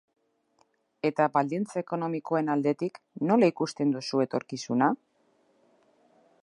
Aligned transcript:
Eta 1.09 1.27
baldintza 1.35 1.77
ekonomikoen 1.81 2.49
aldetik, 2.55 2.99
nola 3.31 3.51
ikusten 3.55 3.93
duzu 3.99 4.25
etorkizuna? 4.27 4.91